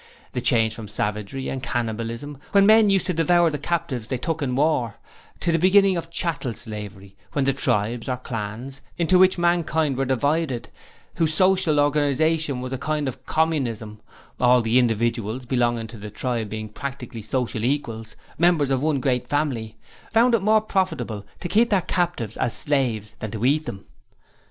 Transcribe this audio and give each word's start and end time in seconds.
The 0.31 0.41
change 0.41 0.73
from 0.73 0.87
savagery 0.87 1.47
and 1.47 1.61
cannibalism 1.61 2.39
when 2.53 2.65
men 2.65 2.89
used 2.89 3.05
to 3.05 3.13
devour 3.13 3.51
the 3.51 3.59
captives 3.59 4.07
they 4.07 4.17
took 4.17 4.41
in 4.41 4.55
war 4.55 4.95
to 5.41 5.51
the 5.51 5.59
beginning 5.59 5.95
of 5.95 6.09
chattel 6.09 6.55
slavery, 6.55 7.15
when 7.33 7.45
the 7.45 7.53
tribes 7.53 8.09
or 8.09 8.17
clans 8.17 8.81
into 8.97 9.19
which 9.19 9.37
mankind 9.37 9.97
were 9.97 10.05
divided 10.05 10.69
whose 11.17 11.35
social 11.35 11.79
organization 11.79 12.61
was 12.61 12.73
a 12.73 12.79
kind 12.79 13.07
of 13.07 13.27
Communism, 13.27 14.01
all 14.39 14.63
the 14.63 14.79
individuals 14.79 15.45
belonging 15.45 15.85
to 15.85 15.97
the 15.99 16.09
tribe 16.09 16.49
being 16.49 16.69
practically 16.69 17.21
social 17.21 17.63
equals, 17.63 18.15
members 18.39 18.71
of 18.71 18.81
one 18.81 19.01
great 19.01 19.27
family 19.29 19.77
found 20.11 20.33
it 20.33 20.41
more 20.41 20.61
profitable 20.61 21.27
to 21.41 21.47
keep 21.47 21.69
their 21.69 21.81
captives 21.81 22.37
as 22.37 22.55
slaves 22.55 23.15
than 23.19 23.29
to 23.29 23.45
eat 23.45 23.67
them. 23.67 23.85